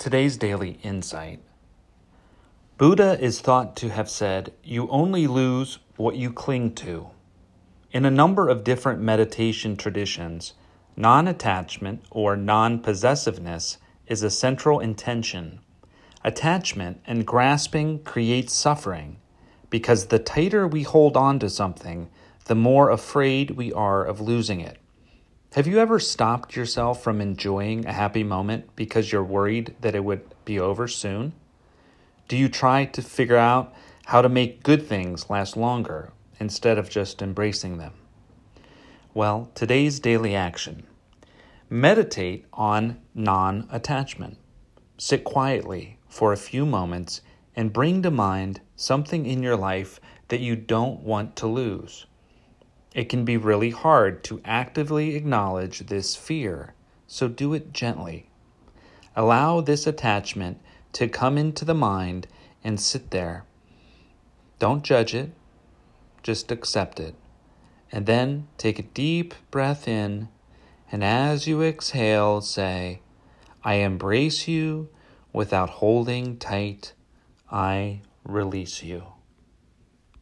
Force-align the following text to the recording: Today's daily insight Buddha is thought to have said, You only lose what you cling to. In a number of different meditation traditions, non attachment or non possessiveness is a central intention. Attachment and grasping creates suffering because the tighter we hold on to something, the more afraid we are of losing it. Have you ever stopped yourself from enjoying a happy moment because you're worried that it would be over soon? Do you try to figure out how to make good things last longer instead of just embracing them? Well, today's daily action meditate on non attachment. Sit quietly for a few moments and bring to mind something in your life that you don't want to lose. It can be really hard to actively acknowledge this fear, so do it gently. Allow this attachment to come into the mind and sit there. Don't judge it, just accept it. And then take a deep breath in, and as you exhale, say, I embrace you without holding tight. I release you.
Today's 0.00 0.38
daily 0.38 0.78
insight 0.82 1.42
Buddha 2.78 3.20
is 3.20 3.42
thought 3.42 3.76
to 3.76 3.90
have 3.90 4.08
said, 4.08 4.54
You 4.64 4.88
only 4.88 5.26
lose 5.26 5.78
what 5.96 6.16
you 6.16 6.32
cling 6.32 6.74
to. 6.76 7.10
In 7.92 8.06
a 8.06 8.10
number 8.10 8.48
of 8.48 8.64
different 8.64 9.02
meditation 9.02 9.76
traditions, 9.76 10.54
non 10.96 11.28
attachment 11.28 12.02
or 12.10 12.34
non 12.34 12.78
possessiveness 12.78 13.76
is 14.06 14.22
a 14.22 14.30
central 14.30 14.80
intention. 14.80 15.60
Attachment 16.24 17.02
and 17.06 17.26
grasping 17.26 18.02
creates 18.02 18.54
suffering 18.54 19.18
because 19.68 20.06
the 20.06 20.18
tighter 20.18 20.66
we 20.66 20.82
hold 20.82 21.14
on 21.14 21.38
to 21.40 21.50
something, 21.50 22.08
the 22.46 22.54
more 22.54 22.88
afraid 22.88 23.50
we 23.50 23.70
are 23.74 24.02
of 24.06 24.18
losing 24.18 24.60
it. 24.60 24.78
Have 25.54 25.66
you 25.66 25.80
ever 25.80 25.98
stopped 25.98 26.54
yourself 26.54 27.02
from 27.02 27.20
enjoying 27.20 27.84
a 27.84 27.92
happy 27.92 28.22
moment 28.22 28.76
because 28.76 29.10
you're 29.10 29.24
worried 29.24 29.74
that 29.80 29.96
it 29.96 30.04
would 30.04 30.22
be 30.44 30.60
over 30.60 30.86
soon? 30.86 31.32
Do 32.28 32.36
you 32.36 32.48
try 32.48 32.84
to 32.84 33.02
figure 33.02 33.36
out 33.36 33.74
how 34.06 34.22
to 34.22 34.28
make 34.28 34.62
good 34.62 34.86
things 34.86 35.28
last 35.28 35.56
longer 35.56 36.12
instead 36.38 36.78
of 36.78 36.88
just 36.88 37.20
embracing 37.20 37.78
them? 37.78 37.94
Well, 39.12 39.50
today's 39.56 39.98
daily 39.98 40.36
action 40.36 40.86
meditate 41.68 42.46
on 42.52 43.00
non 43.12 43.66
attachment. 43.72 44.38
Sit 44.98 45.24
quietly 45.24 45.98
for 46.08 46.32
a 46.32 46.36
few 46.36 46.64
moments 46.64 47.22
and 47.56 47.72
bring 47.72 48.02
to 48.02 48.10
mind 48.12 48.60
something 48.76 49.26
in 49.26 49.42
your 49.42 49.56
life 49.56 49.98
that 50.28 50.38
you 50.38 50.54
don't 50.54 51.00
want 51.00 51.34
to 51.34 51.48
lose. 51.48 52.06
It 52.94 53.08
can 53.08 53.24
be 53.24 53.36
really 53.36 53.70
hard 53.70 54.24
to 54.24 54.40
actively 54.44 55.14
acknowledge 55.14 55.86
this 55.86 56.16
fear, 56.16 56.74
so 57.06 57.28
do 57.28 57.54
it 57.54 57.72
gently. 57.72 58.30
Allow 59.14 59.60
this 59.60 59.86
attachment 59.86 60.60
to 60.92 61.08
come 61.08 61.38
into 61.38 61.64
the 61.64 61.74
mind 61.74 62.26
and 62.64 62.80
sit 62.80 63.10
there. 63.10 63.44
Don't 64.58 64.82
judge 64.82 65.14
it, 65.14 65.30
just 66.22 66.50
accept 66.50 66.98
it. 66.98 67.14
And 67.92 68.06
then 68.06 68.48
take 68.58 68.78
a 68.78 68.82
deep 68.82 69.34
breath 69.50 69.86
in, 69.86 70.28
and 70.90 71.04
as 71.04 71.46
you 71.46 71.62
exhale, 71.62 72.40
say, 72.40 73.00
I 73.62 73.74
embrace 73.74 74.48
you 74.48 74.88
without 75.32 75.70
holding 75.70 76.38
tight. 76.38 76.92
I 77.50 78.00
release 78.24 78.82
you. 78.82 79.04